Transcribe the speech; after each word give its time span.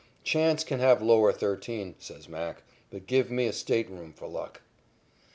"Chance 0.23 0.63
can 0.63 0.79
have 0.79 0.99
'lower 1.03 1.31
13,'" 1.31 1.93
says 1.99 2.27
"Mac," 2.27 2.63
"but 2.89 3.05
give 3.05 3.29
me 3.29 3.45
a 3.45 3.53
stateroom 3.53 4.13
for 4.13 4.27
luck." 4.27 4.61